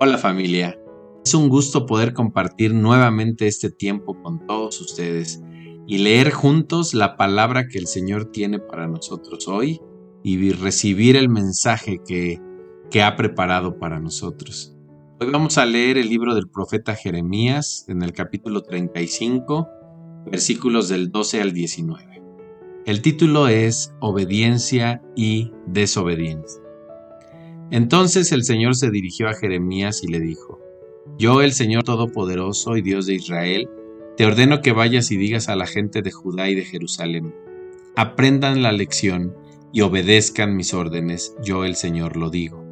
Hola 0.00 0.16
familia, 0.16 0.78
es 1.24 1.34
un 1.34 1.48
gusto 1.48 1.84
poder 1.84 2.12
compartir 2.12 2.72
nuevamente 2.72 3.48
este 3.48 3.68
tiempo 3.68 4.22
con 4.22 4.46
todos 4.46 4.80
ustedes 4.80 5.42
y 5.88 5.98
leer 5.98 6.30
juntos 6.30 6.94
la 6.94 7.16
palabra 7.16 7.66
que 7.66 7.78
el 7.78 7.88
Señor 7.88 8.26
tiene 8.26 8.60
para 8.60 8.86
nosotros 8.86 9.48
hoy 9.48 9.80
y 10.22 10.52
recibir 10.52 11.16
el 11.16 11.28
mensaje 11.28 12.00
que, 12.06 12.38
que 12.92 13.02
ha 13.02 13.16
preparado 13.16 13.80
para 13.80 13.98
nosotros. 13.98 14.72
Hoy 15.18 15.30
vamos 15.32 15.58
a 15.58 15.66
leer 15.66 15.98
el 15.98 16.08
libro 16.08 16.36
del 16.36 16.48
profeta 16.48 16.94
Jeremías 16.94 17.84
en 17.88 18.02
el 18.04 18.12
capítulo 18.12 18.62
35, 18.62 19.68
versículos 20.30 20.88
del 20.88 21.10
12 21.10 21.42
al 21.42 21.52
19. 21.52 22.22
El 22.86 23.02
título 23.02 23.48
es 23.48 23.92
Obediencia 23.98 25.02
y 25.16 25.50
desobediencia. 25.66 26.67
Entonces 27.70 28.32
el 28.32 28.44
Señor 28.44 28.76
se 28.76 28.90
dirigió 28.90 29.28
a 29.28 29.34
Jeremías 29.34 30.02
y 30.02 30.08
le 30.08 30.20
dijo, 30.20 30.58
Yo, 31.18 31.42
el 31.42 31.52
Señor 31.52 31.84
Todopoderoso 31.84 32.76
y 32.76 32.82
Dios 32.82 33.06
de 33.06 33.14
Israel, 33.14 33.68
te 34.16 34.24
ordeno 34.24 34.62
que 34.62 34.72
vayas 34.72 35.10
y 35.10 35.16
digas 35.16 35.48
a 35.48 35.56
la 35.56 35.66
gente 35.66 36.02
de 36.02 36.10
Judá 36.10 36.48
y 36.48 36.54
de 36.54 36.64
Jerusalén, 36.64 37.34
aprendan 37.94 38.62
la 38.62 38.72
lección 38.72 39.36
y 39.72 39.82
obedezcan 39.82 40.56
mis 40.56 40.72
órdenes, 40.72 41.36
yo 41.42 41.64
el 41.64 41.76
Señor 41.76 42.16
lo 42.16 42.30
digo. 42.30 42.64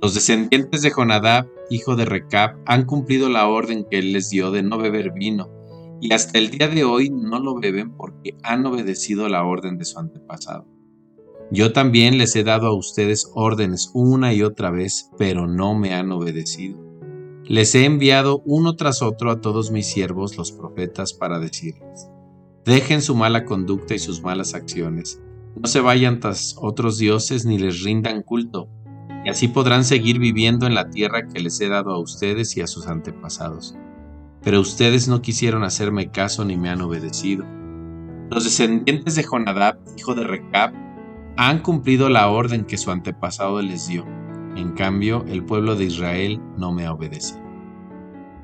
Los 0.00 0.14
descendientes 0.14 0.80
de 0.80 0.90
Jonadab, 0.90 1.46
hijo 1.68 1.94
de 1.94 2.06
Recab, 2.06 2.56
han 2.64 2.86
cumplido 2.86 3.28
la 3.28 3.46
orden 3.46 3.84
que 3.90 3.98
él 3.98 4.12
les 4.14 4.30
dio 4.30 4.50
de 4.50 4.62
no 4.62 4.78
beber 4.78 5.12
vino, 5.12 5.50
y 6.00 6.12
hasta 6.14 6.38
el 6.38 6.50
día 6.50 6.68
de 6.68 6.84
hoy 6.84 7.10
no 7.10 7.38
lo 7.38 7.60
beben 7.60 7.94
porque 7.96 8.34
han 8.42 8.64
obedecido 8.64 9.28
la 9.28 9.44
orden 9.44 9.76
de 9.76 9.84
su 9.84 9.98
antepasado. 9.98 10.66
Yo 11.52 11.72
también 11.72 12.16
les 12.16 12.36
he 12.36 12.44
dado 12.44 12.68
a 12.68 12.76
ustedes 12.76 13.30
órdenes 13.34 13.90
una 13.92 14.32
y 14.32 14.42
otra 14.42 14.70
vez, 14.70 15.10
pero 15.18 15.48
no 15.48 15.74
me 15.74 15.94
han 15.94 16.12
obedecido. 16.12 16.78
Les 17.44 17.74
he 17.74 17.84
enviado 17.86 18.40
uno 18.44 18.76
tras 18.76 19.02
otro 19.02 19.32
a 19.32 19.40
todos 19.40 19.72
mis 19.72 19.86
siervos 19.86 20.36
los 20.36 20.52
profetas 20.52 21.12
para 21.12 21.40
decirles, 21.40 22.08
dejen 22.64 23.02
su 23.02 23.16
mala 23.16 23.44
conducta 23.44 23.96
y 23.96 23.98
sus 23.98 24.22
malas 24.22 24.54
acciones, 24.54 25.20
no 25.56 25.66
se 25.66 25.80
vayan 25.80 26.20
tras 26.20 26.54
otros 26.60 26.98
dioses 26.98 27.44
ni 27.44 27.58
les 27.58 27.82
rindan 27.82 28.22
culto, 28.22 28.68
y 29.24 29.30
así 29.30 29.48
podrán 29.48 29.84
seguir 29.84 30.20
viviendo 30.20 30.68
en 30.68 30.76
la 30.76 30.90
tierra 30.90 31.26
que 31.26 31.40
les 31.40 31.60
he 31.60 31.68
dado 31.68 31.90
a 31.90 31.98
ustedes 31.98 32.56
y 32.56 32.60
a 32.60 32.68
sus 32.68 32.86
antepasados. 32.86 33.74
Pero 34.42 34.60
ustedes 34.60 35.08
no 35.08 35.20
quisieron 35.20 35.64
hacerme 35.64 36.12
caso 36.12 36.44
ni 36.44 36.56
me 36.56 36.70
han 36.70 36.80
obedecido. 36.80 37.44
Los 38.30 38.44
descendientes 38.44 39.16
de 39.16 39.24
Jonadab, 39.24 39.78
hijo 39.98 40.14
de 40.14 40.22
Recab, 40.22 40.72
han 41.42 41.62
cumplido 41.62 42.10
la 42.10 42.28
orden 42.28 42.66
que 42.66 42.76
su 42.76 42.90
antepasado 42.90 43.62
les 43.62 43.88
dio. 43.88 44.04
En 44.56 44.72
cambio, 44.72 45.24
el 45.26 45.42
pueblo 45.42 45.74
de 45.74 45.84
Israel 45.86 46.38
no 46.58 46.70
me 46.70 46.84
ha 46.84 46.92
obedecido. 46.92 47.40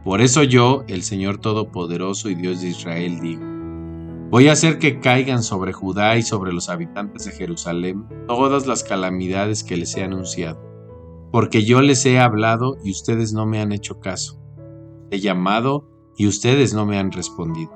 Por 0.02 0.22
eso 0.22 0.42
yo, 0.42 0.82
el 0.88 1.02
Señor 1.02 1.36
Todopoderoso 1.36 2.30
y 2.30 2.36
Dios 2.36 2.62
de 2.62 2.68
Israel, 2.68 3.20
digo, 3.20 3.42
voy 4.30 4.48
a 4.48 4.52
hacer 4.52 4.78
que 4.78 4.98
caigan 4.98 5.42
sobre 5.42 5.74
Judá 5.74 6.16
y 6.16 6.22
sobre 6.22 6.54
los 6.54 6.70
habitantes 6.70 7.26
de 7.26 7.32
Jerusalén 7.32 8.06
todas 8.26 8.66
las 8.66 8.82
calamidades 8.82 9.62
que 9.62 9.76
les 9.76 9.94
he 9.94 10.02
anunciado, 10.02 10.58
porque 11.30 11.66
yo 11.66 11.82
les 11.82 12.06
he 12.06 12.18
hablado 12.18 12.78
y 12.82 12.92
ustedes 12.92 13.34
no 13.34 13.44
me 13.44 13.60
han 13.60 13.72
hecho 13.72 14.00
caso. 14.00 14.40
He 15.10 15.20
llamado 15.20 15.86
y 16.16 16.28
ustedes 16.28 16.72
no 16.72 16.86
me 16.86 16.98
han 16.98 17.12
respondido. 17.12 17.72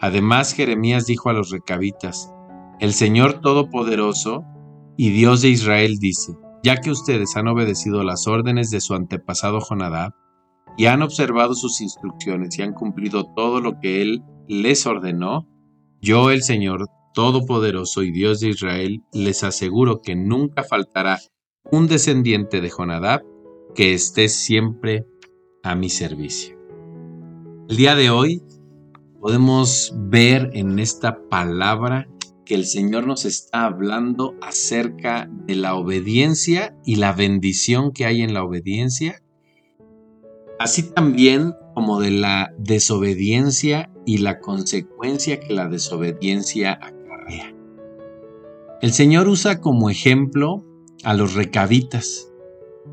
Además, 0.00 0.52
Jeremías 0.52 1.06
dijo 1.06 1.28
a 1.28 1.32
los 1.32 1.50
recabitas, 1.50 2.33
el 2.80 2.92
Señor 2.92 3.40
Todopoderoso 3.40 4.44
y 4.96 5.10
Dios 5.10 5.42
de 5.42 5.48
Israel 5.48 5.98
dice, 5.98 6.32
ya 6.62 6.76
que 6.76 6.90
ustedes 6.90 7.36
han 7.36 7.48
obedecido 7.48 8.02
las 8.02 8.26
órdenes 8.26 8.70
de 8.70 8.80
su 8.80 8.94
antepasado 8.94 9.60
Jonadab, 9.60 10.12
y 10.76 10.86
han 10.86 11.02
observado 11.02 11.54
sus 11.54 11.80
instrucciones 11.80 12.58
y 12.58 12.62
han 12.62 12.72
cumplido 12.72 13.32
todo 13.34 13.60
lo 13.60 13.78
que 13.80 14.02
él 14.02 14.22
les 14.48 14.86
ordenó, 14.86 15.48
yo 16.00 16.30
el 16.30 16.42
Señor 16.42 16.88
Todopoderoso 17.14 18.02
y 18.02 18.10
Dios 18.10 18.40
de 18.40 18.48
Israel 18.48 19.02
les 19.12 19.44
aseguro 19.44 20.02
que 20.02 20.16
nunca 20.16 20.64
faltará 20.64 21.20
un 21.70 21.86
descendiente 21.86 22.60
de 22.60 22.70
Jonadab 22.70 23.22
que 23.74 23.94
esté 23.94 24.28
siempre 24.28 25.06
a 25.62 25.74
mi 25.76 25.88
servicio. 25.88 26.58
El 27.68 27.76
día 27.76 27.94
de 27.94 28.10
hoy 28.10 28.42
podemos 29.20 29.94
ver 29.96 30.50
en 30.54 30.78
esta 30.78 31.18
palabra 31.28 32.08
que 32.44 32.54
el 32.54 32.66
Señor 32.66 33.06
nos 33.06 33.24
está 33.24 33.64
hablando 33.64 34.34
acerca 34.42 35.28
de 35.46 35.56
la 35.56 35.74
obediencia 35.74 36.76
y 36.84 36.96
la 36.96 37.12
bendición 37.12 37.92
que 37.92 38.04
hay 38.04 38.22
en 38.22 38.34
la 38.34 38.44
obediencia, 38.44 39.22
así 40.58 40.82
también 40.82 41.54
como 41.74 42.00
de 42.00 42.10
la 42.10 42.54
desobediencia 42.58 43.90
y 44.06 44.18
la 44.18 44.40
consecuencia 44.40 45.40
que 45.40 45.54
la 45.54 45.68
desobediencia 45.68 46.72
acarrea. 46.72 47.54
El 48.80 48.92
Señor 48.92 49.28
usa 49.28 49.60
como 49.60 49.88
ejemplo 49.88 50.64
a 51.04 51.14
los 51.14 51.34
recabitas. 51.34 52.30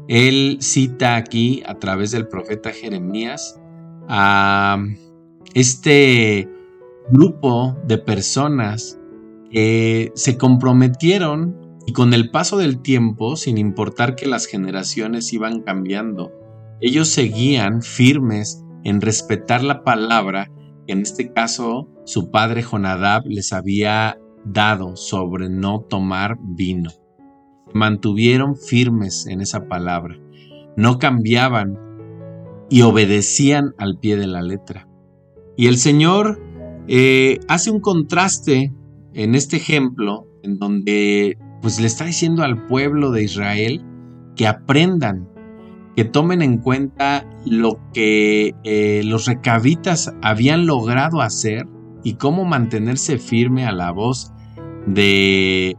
Él 0.07 0.57
cita 0.61 1.17
aquí 1.17 1.61
a 1.65 1.79
través 1.79 2.11
del 2.11 2.27
profeta 2.27 2.71
Jeremías 2.71 3.59
a 4.07 4.83
este 5.53 6.49
grupo 7.11 7.75
de 7.85 7.97
personas 7.97 8.97
eh, 9.53 10.11
se 10.15 10.37
comprometieron 10.37 11.79
y 11.85 11.93
con 11.93 12.13
el 12.13 12.29
paso 12.31 12.57
del 12.57 12.81
tiempo, 12.81 13.35
sin 13.35 13.57
importar 13.57 14.15
que 14.15 14.27
las 14.27 14.45
generaciones 14.45 15.33
iban 15.33 15.61
cambiando, 15.61 16.31
ellos 16.79 17.09
seguían 17.09 17.81
firmes 17.81 18.63
en 18.83 19.01
respetar 19.01 19.63
la 19.63 19.83
palabra 19.83 20.49
que 20.85 20.93
en 20.93 21.01
este 21.01 21.31
caso 21.31 21.87
su 22.05 22.31
padre 22.31 22.63
Jonadab 22.63 23.23
les 23.25 23.53
había 23.53 24.17
dado 24.45 24.95
sobre 24.95 25.49
no 25.49 25.81
tomar 25.81 26.37
vino. 26.41 26.89
Mantuvieron 27.73 28.55
firmes 28.57 29.27
en 29.27 29.41
esa 29.41 29.67
palabra, 29.67 30.17
no 30.75 30.97
cambiaban 30.97 31.77
y 32.69 32.81
obedecían 32.81 33.73
al 33.77 33.99
pie 33.99 34.17
de 34.17 34.27
la 34.27 34.41
letra. 34.41 34.87
Y 35.57 35.67
el 35.67 35.77
Señor 35.77 36.41
eh, 36.87 37.39
hace 37.47 37.69
un 37.69 37.79
contraste 37.79 38.73
en 39.13 39.35
este 39.35 39.57
ejemplo, 39.57 40.27
en 40.43 40.57
donde 40.57 41.37
pues 41.61 41.79
le 41.79 41.87
está 41.87 42.05
diciendo 42.05 42.43
al 42.43 42.65
pueblo 42.65 43.11
de 43.11 43.23
Israel 43.23 43.83
que 44.35 44.47
aprendan, 44.47 45.27
que 45.95 46.05
tomen 46.05 46.41
en 46.41 46.57
cuenta 46.57 47.25
lo 47.45 47.79
que 47.93 48.55
eh, 48.63 49.01
los 49.03 49.25
recabitas 49.25 50.13
habían 50.21 50.65
logrado 50.65 51.21
hacer 51.21 51.67
y 52.03 52.15
cómo 52.15 52.45
mantenerse 52.45 53.17
firme 53.17 53.65
a 53.65 53.71
la 53.71 53.91
voz 53.91 54.31
de, 54.87 55.75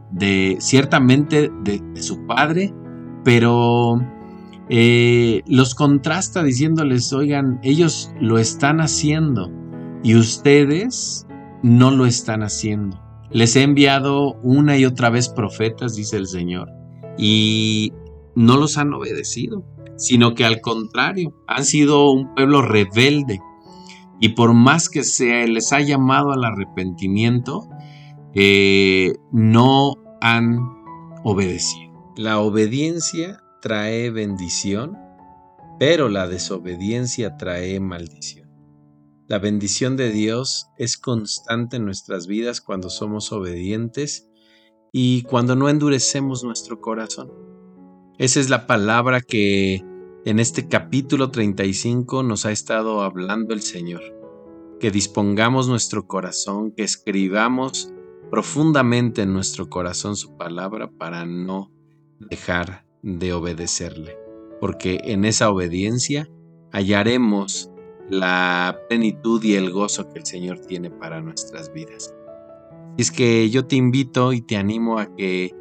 ciertamente 0.59 1.51
de, 1.63 1.81
su 2.01 2.25
padre, 2.25 2.73
pero 3.23 3.99
eh, 4.69 5.41
los 5.47 5.75
contrasta 5.75 6.43
diciéndoles, 6.43 7.11
oigan, 7.11 7.59
ellos 7.63 8.13
lo 8.21 8.37
están 8.37 8.79
haciendo 8.79 9.51
y 10.03 10.15
ustedes 10.15 11.27
no 11.63 11.91
lo 11.91 12.05
están 12.05 12.43
haciendo. 12.43 13.02
Les 13.33 13.55
he 13.55 13.63
enviado 13.63 14.35
una 14.43 14.77
y 14.77 14.85
otra 14.85 15.09
vez 15.09 15.27
profetas, 15.27 15.95
dice 15.95 16.17
el 16.17 16.27
Señor, 16.27 16.69
y 17.17 17.91
no 18.35 18.57
los 18.57 18.77
han 18.77 18.93
obedecido, 18.93 19.65
sino 19.97 20.35
que 20.35 20.45
al 20.45 20.61
contrario, 20.61 21.33
han 21.47 21.65
sido 21.65 22.11
un 22.11 22.33
pueblo 22.35 22.61
rebelde. 22.61 23.39
Y 24.19 24.29
por 24.29 24.53
más 24.53 24.87
que 24.87 25.03
se 25.03 25.47
les 25.47 25.73
ha 25.73 25.81
llamado 25.81 26.31
al 26.31 26.43
arrepentimiento, 26.45 27.67
eh, 28.35 29.13
no 29.31 29.95
han 30.21 30.59
obedecido. 31.23 31.91
La 32.15 32.39
obediencia 32.39 33.39
trae 33.61 34.11
bendición, 34.11 34.97
pero 35.79 36.07
la 36.07 36.27
desobediencia 36.27 37.35
trae 37.37 37.79
maldición. 37.79 38.49
La 39.33 39.39
bendición 39.39 39.97
de 39.97 40.11
Dios 40.11 40.67
es 40.77 40.95
constante 40.95 41.77
en 41.77 41.85
nuestras 41.85 42.27
vidas 42.27 42.61
cuando 42.61 42.91
somos 42.91 43.31
obedientes 43.31 44.29
y 44.91 45.23
cuando 45.23 45.55
no 45.55 45.69
endurecemos 45.69 46.43
nuestro 46.43 46.79
corazón. 46.79 47.31
Esa 48.19 48.39
es 48.39 48.51
la 48.51 48.67
palabra 48.67 49.21
que 49.21 49.81
en 50.23 50.39
este 50.39 50.67
capítulo 50.67 51.31
35 51.31 52.21
nos 52.21 52.45
ha 52.45 52.51
estado 52.51 53.01
hablando 53.01 53.55
el 53.55 53.63
Señor. 53.63 54.03
Que 54.79 54.91
dispongamos 54.91 55.67
nuestro 55.67 56.05
corazón, 56.05 56.71
que 56.71 56.83
escribamos 56.83 57.91
profundamente 58.29 59.23
en 59.23 59.33
nuestro 59.33 59.67
corazón 59.67 60.15
su 60.15 60.37
palabra 60.37 60.91
para 60.91 61.25
no 61.25 61.71
dejar 62.19 62.85
de 63.01 63.33
obedecerle. 63.33 64.15
Porque 64.61 64.99
en 65.05 65.25
esa 65.25 65.49
obediencia 65.49 66.29
hallaremos 66.71 67.72
la 68.09 68.79
plenitud 68.89 69.43
y 69.43 69.55
el 69.55 69.71
gozo 69.71 70.09
que 70.09 70.19
el 70.19 70.25
Señor 70.25 70.59
tiene 70.59 70.89
para 70.89 71.21
nuestras 71.21 71.71
vidas. 71.73 72.13
Es 72.97 73.11
que 73.11 73.49
yo 73.49 73.65
te 73.65 73.75
invito 73.75 74.33
y 74.33 74.41
te 74.41 74.55
animo 74.55 74.99
a 74.99 75.13
que 75.15 75.55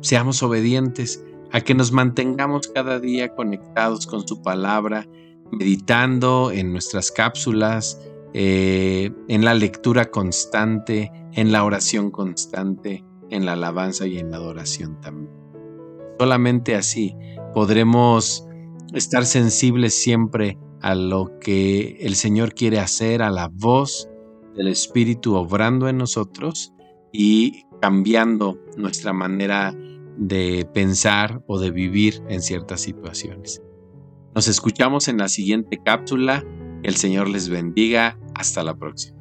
seamos 0.00 0.42
obedientes, 0.42 1.24
a 1.52 1.60
que 1.60 1.74
nos 1.74 1.92
mantengamos 1.92 2.68
cada 2.68 3.00
día 3.00 3.34
conectados 3.34 4.06
con 4.06 4.26
su 4.26 4.42
palabra, 4.42 5.06
meditando 5.50 6.50
en 6.52 6.72
nuestras 6.72 7.10
cápsulas, 7.10 8.00
eh, 8.34 9.10
en 9.28 9.44
la 9.44 9.54
lectura 9.54 10.10
constante, 10.10 11.10
en 11.32 11.52
la 11.52 11.64
oración 11.64 12.10
constante, 12.10 13.04
en 13.30 13.46
la 13.46 13.52
alabanza 13.52 14.06
y 14.06 14.18
en 14.18 14.30
la 14.30 14.36
adoración 14.36 15.00
también. 15.00 15.34
Solamente 16.18 16.74
así 16.74 17.14
podremos 17.54 18.46
estar 18.92 19.24
sensibles 19.26 19.94
siempre 19.94 20.58
a 20.80 20.94
lo 20.94 21.38
que 21.38 21.98
el 22.00 22.16
Señor 22.16 22.54
quiere 22.54 22.78
hacer, 22.78 23.22
a 23.22 23.30
la 23.30 23.48
voz 23.48 24.08
del 24.54 24.68
Espíritu 24.68 25.34
obrando 25.34 25.88
en 25.88 25.98
nosotros 25.98 26.72
y 27.12 27.64
cambiando 27.80 28.58
nuestra 28.76 29.12
manera 29.12 29.74
de 30.16 30.68
pensar 30.72 31.42
o 31.46 31.58
de 31.58 31.70
vivir 31.70 32.22
en 32.28 32.40
ciertas 32.40 32.80
situaciones. 32.80 33.62
Nos 34.34 34.48
escuchamos 34.48 35.08
en 35.08 35.18
la 35.18 35.28
siguiente 35.28 35.78
cápsula. 35.82 36.44
El 36.82 36.96
Señor 36.96 37.28
les 37.28 37.48
bendiga. 37.48 38.18
Hasta 38.34 38.62
la 38.62 38.76
próxima. 38.76 39.15